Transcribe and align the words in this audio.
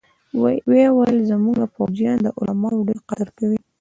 ويې 0.69 0.87
ويل 0.97 1.17
زمونګه 1.29 1.65
فوجيان 1.73 2.17
د 2.21 2.27
علماوو 2.37 2.85
ډېر 2.87 2.99
قدر 3.09 3.27
کوي. 3.37 3.59